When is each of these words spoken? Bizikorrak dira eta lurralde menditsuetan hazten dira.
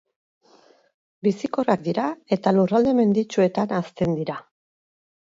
Bizikorrak 1.27 1.83
dira 1.87 2.05
eta 2.37 2.53
lurralde 2.55 2.95
menditsuetan 3.01 3.77
hazten 3.81 4.17
dira. 4.23 4.39